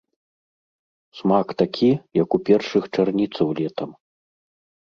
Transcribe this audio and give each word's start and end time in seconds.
Смак 1.19 1.47
такі, 1.59 1.89
як 2.21 2.29
у 2.39 2.39
першых 2.49 2.83
чарніцаў 2.99 3.47
летам. 3.61 3.89